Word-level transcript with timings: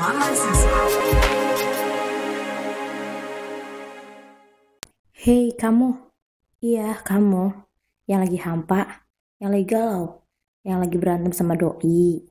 Mahasiswa. 0.00 0.80
Hei 5.12 5.52
kamu, 5.52 6.00
iya 6.64 6.96
kamu 7.04 7.52
yang 8.08 8.24
lagi 8.24 8.40
hampa, 8.40 9.04
yang 9.36 9.52
lagi 9.52 9.68
galau, 9.68 10.24
yang 10.64 10.80
lagi 10.80 10.96
berantem 10.96 11.36
sama 11.36 11.52
doi, 11.52 12.24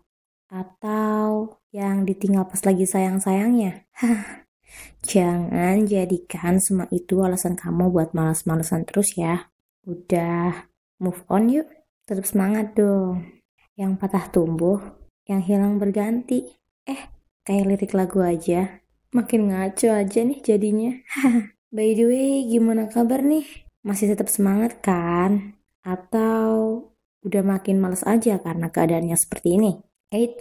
atau 0.50 1.62
yang 1.70 2.10
ditinggal 2.10 2.50
pas 2.50 2.66
lagi 2.66 2.90
sayang-sayangnya. 2.90 3.86
Jangan 5.14 5.86
jadikan 5.86 6.58
semua 6.58 6.90
itu 6.90 7.22
alasan 7.22 7.54
kamu 7.54 7.94
buat 7.94 8.18
malas-malesan 8.18 8.90
terus 8.90 9.14
ya. 9.14 9.54
Udah, 9.86 10.66
move 10.98 11.22
on 11.30 11.54
yuk. 11.54 11.70
Tetap 12.10 12.26
semangat 12.26 12.74
dong. 12.74 13.30
Yang 13.78 13.92
patah 14.04 14.26
tumbuh, 14.28 15.01
yang 15.32 15.42
hilang 15.48 15.80
berganti. 15.80 16.52
Eh, 16.84 17.08
kayak 17.48 17.66
lirik 17.72 17.94
lagu 17.96 18.20
aja. 18.20 18.84
Makin 19.16 19.56
ngaco 19.56 19.88
aja 19.96 20.20
nih 20.28 20.40
jadinya. 20.44 20.92
By 21.76 21.96
the 21.96 22.06
way, 22.12 22.44
gimana 22.52 22.92
kabar 22.92 23.24
nih? 23.24 23.48
Masih 23.88 24.12
tetap 24.12 24.28
semangat 24.28 24.84
kan? 24.84 25.56
Atau 25.88 26.84
udah 27.24 27.44
makin 27.48 27.80
males 27.80 28.04
aja 28.04 28.44
karena 28.44 28.68
keadaannya 28.68 29.16
seperti 29.16 29.56
ini? 29.56 29.72
Eh, 30.12 30.36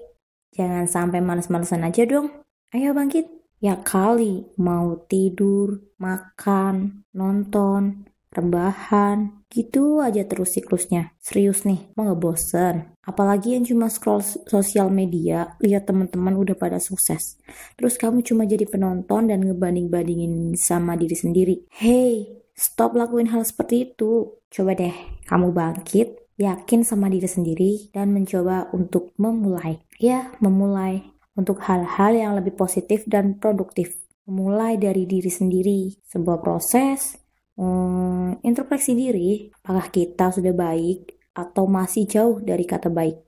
jangan 0.51 0.91
sampai 0.91 1.23
males-malesan 1.23 1.87
aja 1.87 2.03
dong. 2.03 2.43
Ayo 2.75 2.91
bangkit. 2.91 3.31
Ya 3.61 3.79
kali, 3.79 4.51
mau 4.59 4.97
tidur, 5.07 5.85
makan, 6.01 7.05
nonton, 7.15 8.09
rebahan, 8.31 9.43
gitu 9.51 9.99
aja 9.99 10.23
terus 10.23 10.55
siklusnya. 10.55 11.11
Serius 11.19 11.67
nih, 11.67 11.91
mau 11.99 12.07
gak 12.07 12.21
bosen? 12.23 12.75
Apalagi 13.03 13.59
yang 13.59 13.67
cuma 13.67 13.91
scroll 13.91 14.23
sosial 14.23 14.87
media, 14.89 15.59
lihat 15.59 15.91
teman-teman 15.91 16.39
udah 16.39 16.55
pada 16.55 16.79
sukses. 16.79 17.43
Terus 17.75 17.99
kamu 17.99 18.23
cuma 18.23 18.47
jadi 18.47 18.65
penonton 18.71 19.35
dan 19.35 19.43
ngebanding-bandingin 19.43 20.55
sama 20.55 20.95
diri 20.95 21.17
sendiri. 21.19 21.57
Hey, 21.75 22.31
stop 22.55 22.95
lakuin 22.95 23.35
hal 23.35 23.43
seperti 23.43 23.91
itu. 23.91 24.39
Coba 24.47 24.79
deh, 24.79 24.95
kamu 25.27 25.51
bangkit, 25.51 26.39
yakin 26.39 26.87
sama 26.87 27.11
diri 27.11 27.27
sendiri, 27.27 27.91
dan 27.91 28.15
mencoba 28.15 28.71
untuk 28.71 29.11
memulai. 29.19 29.83
Ya, 29.99 30.31
memulai 30.39 31.03
untuk 31.35 31.59
hal-hal 31.67 32.15
yang 32.15 32.33
lebih 32.39 32.55
positif 32.55 33.03
dan 33.11 33.43
produktif. 33.43 33.99
Memulai 34.31 34.79
dari 34.79 35.11
diri 35.11 35.27
sendiri, 35.27 35.99
sebuah 36.07 36.39
proses 36.39 37.19
hmm, 37.61 38.41
introspeksi 38.41 38.97
diri, 38.97 39.53
apakah 39.61 39.93
kita 39.93 40.33
sudah 40.33 40.57
baik 40.57 41.21
atau 41.37 41.69
masih 41.69 42.09
jauh 42.09 42.41
dari 42.41 42.65
kata 42.65 42.89
baik. 42.89 43.21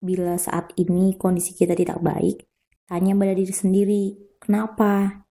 Bila 0.00 0.38
saat 0.40 0.72
ini 0.80 1.14
kondisi 1.20 1.52
kita 1.52 1.76
tidak 1.76 2.00
baik, 2.00 2.48
tanya 2.88 3.12
pada 3.12 3.34
diri 3.36 3.52
sendiri, 3.52 4.04
kenapa? 4.40 5.24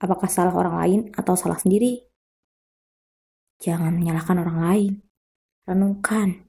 Apakah 0.00 0.28
salah 0.28 0.52
orang 0.56 0.76
lain 0.80 1.00
atau 1.16 1.36
salah 1.36 1.56
sendiri? 1.56 2.04
Jangan 3.60 3.96
menyalahkan 3.96 4.36
orang 4.40 4.58
lain. 4.60 4.92
Renungkan. 5.68 6.48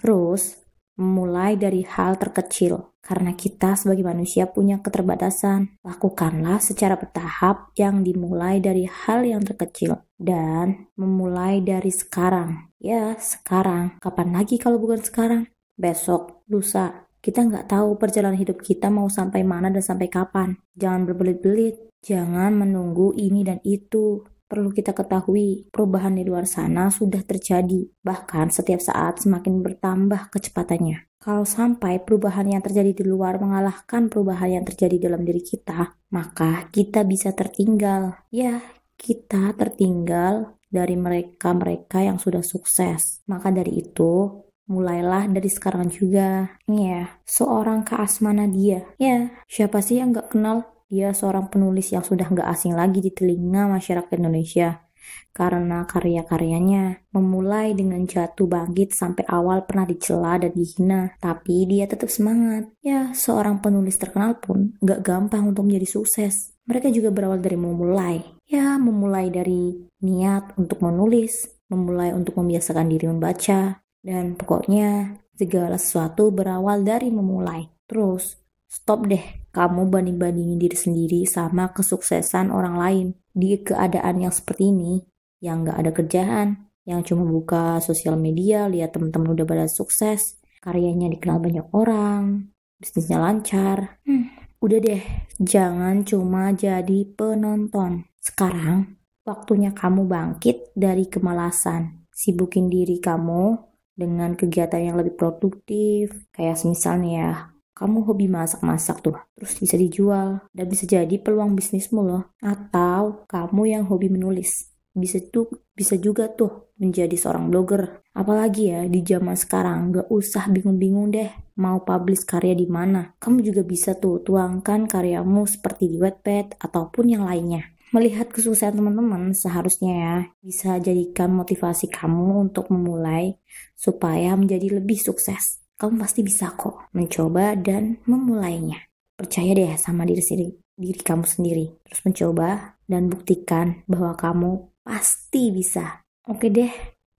Terus, 0.00 0.65
memulai 0.96 1.54
dari 1.60 1.84
hal 1.84 2.16
terkecil. 2.16 2.96
Karena 3.06 3.38
kita 3.38 3.78
sebagai 3.78 4.02
manusia 4.02 4.50
punya 4.50 4.82
keterbatasan, 4.82 5.78
lakukanlah 5.86 6.58
secara 6.58 6.98
bertahap 6.98 7.70
yang 7.78 8.02
dimulai 8.02 8.58
dari 8.58 8.82
hal 8.82 9.22
yang 9.22 9.46
terkecil 9.46 10.02
dan 10.18 10.90
memulai 10.98 11.62
dari 11.62 11.94
sekarang. 11.94 12.74
Ya, 12.82 13.14
sekarang. 13.14 14.02
Kapan 14.02 14.34
lagi 14.34 14.58
kalau 14.58 14.82
bukan 14.82 14.98
sekarang? 15.06 15.46
Besok, 15.78 16.42
lusa. 16.50 17.06
Kita 17.22 17.46
nggak 17.46 17.70
tahu 17.70 17.94
perjalanan 17.94 18.38
hidup 18.38 18.58
kita 18.58 18.90
mau 18.90 19.06
sampai 19.06 19.46
mana 19.46 19.70
dan 19.70 19.86
sampai 19.86 20.10
kapan. 20.10 20.58
Jangan 20.74 21.06
berbelit-belit. 21.06 21.86
Jangan 22.02 22.54
menunggu 22.58 23.14
ini 23.14 23.46
dan 23.46 23.62
itu. 23.62 24.22
Perlu 24.46 24.70
kita 24.70 24.94
ketahui, 24.94 25.66
perubahan 25.74 26.14
di 26.14 26.22
luar 26.22 26.46
sana 26.46 26.86
sudah 26.86 27.26
terjadi, 27.26 27.82
bahkan 27.98 28.46
setiap 28.46 28.78
saat 28.78 29.18
semakin 29.26 29.58
bertambah 29.58 30.30
kecepatannya. 30.30 31.10
Kalau 31.18 31.42
sampai 31.42 31.98
perubahan 31.98 32.46
yang 32.54 32.62
terjadi 32.62 33.02
di 33.02 33.02
luar 33.02 33.42
mengalahkan 33.42 34.06
perubahan 34.06 34.62
yang 34.62 34.64
terjadi 34.64 35.10
dalam 35.10 35.26
diri 35.26 35.42
kita, 35.42 35.98
maka 36.14 36.70
kita 36.70 37.02
bisa 37.02 37.34
tertinggal. 37.34 38.22
Ya, 38.30 38.62
kita 38.94 39.50
tertinggal 39.58 40.54
dari 40.70 40.94
mereka-mereka 40.94 42.06
yang 42.06 42.22
sudah 42.22 42.46
sukses. 42.46 43.26
Maka 43.26 43.50
dari 43.50 43.82
itu, 43.82 44.46
mulailah 44.70 45.26
dari 45.26 45.50
sekarang 45.50 45.90
juga. 45.90 46.54
Ya, 46.70 47.18
seorang 47.26 47.82
Kak 47.82 48.06
Asmana 48.06 48.46
dia. 48.46 48.86
Ya, 48.94 49.34
siapa 49.50 49.82
sih 49.82 49.98
yang 49.98 50.14
gak 50.14 50.38
kenal 50.38 50.75
dia 50.86 51.10
seorang 51.10 51.50
penulis 51.50 51.90
yang 51.90 52.06
sudah 52.06 52.30
nggak 52.30 52.48
asing 52.50 52.74
lagi 52.74 53.02
di 53.02 53.10
telinga 53.10 53.66
masyarakat 53.66 54.10
Indonesia 54.18 54.86
karena 55.30 55.84
karya-karyanya 55.84 57.06
memulai 57.12 57.76
dengan 57.76 58.02
jatuh 58.08 58.48
bangkit 58.48 58.96
sampai 58.96 59.28
awal 59.28 59.68
pernah 59.68 59.84
dicela 59.84 60.40
dan 60.40 60.52
dihina, 60.56 61.12
tapi 61.20 61.68
dia 61.68 61.84
tetap 61.84 62.08
semangat. 62.08 62.72
Ya, 62.80 63.12
seorang 63.12 63.60
penulis 63.60 64.00
terkenal 64.00 64.40
pun 64.40 64.74
nggak 64.80 65.04
gampang 65.04 65.52
untuk 65.52 65.68
menjadi 65.68 66.00
sukses. 66.00 66.56
Mereka 66.66 66.90
juga 66.90 67.14
berawal 67.14 67.38
dari 67.38 67.58
memulai. 67.60 68.18
Ya, 68.48 68.74
memulai 68.80 69.30
dari 69.30 69.76
niat 70.02 70.56
untuk 70.58 70.82
menulis, 70.82 71.46
memulai 71.70 72.10
untuk 72.14 72.38
membiasakan 72.38 72.86
diri 72.90 73.06
membaca, 73.06 73.82
dan 74.02 74.34
pokoknya 74.38 75.20
segala 75.36 75.76
sesuatu 75.76 76.32
berawal 76.32 76.82
dari 76.82 77.12
memulai. 77.12 77.68
Terus, 77.86 78.34
Stop 78.66 79.06
deh 79.06 79.22
kamu 79.54 79.88
banding-bandingin 79.88 80.60
diri 80.60 80.76
sendiri 80.76 81.20
sama 81.24 81.72
kesuksesan 81.72 82.52
orang 82.52 82.76
lain. 82.76 83.06
Di 83.32 83.56
keadaan 83.62 84.20
yang 84.20 84.34
seperti 84.34 84.68
ini, 84.68 85.00
yang 85.40 85.64
gak 85.64 85.78
ada 85.80 85.90
kerjaan, 85.96 86.48
yang 86.86 87.00
cuma 87.02 87.26
buka 87.26 87.82
sosial 87.82 88.14
media, 88.20 88.70
lihat 88.70 88.94
teman-teman 88.94 89.32
udah 89.34 89.46
pada 89.48 89.66
sukses, 89.66 90.38
karyanya 90.62 91.10
dikenal 91.10 91.42
banyak 91.42 91.66
orang, 91.72 92.52
bisnisnya 92.78 93.18
lancar. 93.18 93.98
Hmm, 94.06 94.30
udah 94.62 94.78
deh, 94.78 95.02
jangan 95.40 96.04
cuma 96.06 96.54
jadi 96.54 97.06
penonton. 97.16 98.06
Sekarang, 98.20 98.98
waktunya 99.26 99.74
kamu 99.74 100.06
bangkit 100.06 100.76
dari 100.76 101.08
kemalasan. 101.10 102.06
Sibukin 102.12 102.72
diri 102.72 102.96
kamu 103.02 103.56
dengan 103.92 104.32
kegiatan 104.36 104.80
yang 104.80 104.96
lebih 104.96 105.16
produktif, 105.16 106.12
kayak 106.32 106.56
misalnya 106.64 107.10
ya, 107.12 107.32
kamu 107.76 108.08
hobi 108.08 108.24
masak-masak 108.32 109.04
tuh, 109.04 109.20
terus 109.36 109.60
bisa 109.60 109.76
dijual, 109.76 110.40
dan 110.56 110.64
bisa 110.64 110.88
jadi 110.88 111.20
peluang 111.20 111.52
bisnismu 111.52 112.00
loh. 112.00 112.32
Atau 112.40 113.28
kamu 113.28 113.62
yang 113.68 113.84
hobi 113.84 114.08
menulis, 114.08 114.72
bisa 114.96 115.20
tuh 115.20 115.52
bisa 115.76 116.00
juga 116.00 116.32
tuh 116.32 116.72
menjadi 116.80 117.12
seorang 117.12 117.52
blogger. 117.52 118.00
Apalagi 118.16 118.72
ya 118.72 118.88
di 118.88 119.04
zaman 119.04 119.36
sekarang, 119.36 119.92
gak 119.92 120.08
usah 120.08 120.48
bingung-bingung 120.48 121.12
deh 121.12 121.28
mau 121.60 121.84
publish 121.84 122.24
karya 122.24 122.56
di 122.56 122.64
mana. 122.64 123.12
Kamu 123.20 123.44
juga 123.44 123.60
bisa 123.60 123.92
tuh 123.92 124.24
tuangkan 124.24 124.88
karyamu 124.88 125.44
seperti 125.44 125.92
di 125.92 126.00
Wattpad 126.00 126.56
ataupun 126.56 127.12
yang 127.12 127.28
lainnya. 127.28 127.76
Melihat 127.92 128.32
kesuksesan 128.32 128.80
teman-teman 128.80 129.36
seharusnya 129.36 129.92
ya 129.94 130.16
bisa 130.42 130.80
jadikan 130.80 131.30
motivasi 131.32 131.92
kamu 131.92 132.50
untuk 132.50 132.72
memulai 132.72 133.36
supaya 133.78 134.34
menjadi 134.34 134.80
lebih 134.80 134.98
sukses 134.98 135.65
kamu 135.76 136.00
pasti 136.00 136.20
bisa 136.24 136.56
kok 136.56 136.88
mencoba 136.96 137.52
dan 137.56 138.00
memulainya. 138.08 138.80
Percaya 139.16 139.52
deh 139.52 139.76
sama 139.76 140.04
diri 140.08 140.20
sendiri, 140.24 140.50
diri 140.76 141.00
kamu 141.00 141.24
sendiri. 141.24 141.66
Terus 141.84 142.00
mencoba 142.04 142.76
dan 142.88 143.08
buktikan 143.12 143.84
bahwa 143.88 144.16
kamu 144.16 144.68
pasti 144.84 145.52
bisa. 145.52 146.04
Oke 146.24 146.48
deh, 146.48 146.72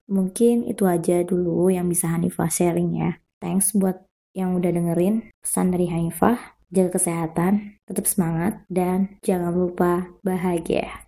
mungkin 0.08 0.64
itu 0.64 0.84
aja 0.88 1.20
dulu 1.24 1.68
yang 1.68 1.88
bisa 1.88 2.08
Hanifah 2.12 2.48
sharing 2.48 2.96
ya. 2.96 3.20
Thanks 3.40 3.76
buat 3.76 4.00
yang 4.32 4.56
udah 4.56 4.72
dengerin 4.72 5.32
pesan 5.40 5.72
dari 5.72 5.88
Hanifah. 5.92 6.56
Jaga 6.66 6.98
kesehatan, 6.98 7.78
tetap 7.86 8.10
semangat, 8.10 8.66
dan 8.66 9.22
jangan 9.22 9.54
lupa 9.54 10.10
bahagia. 10.26 11.05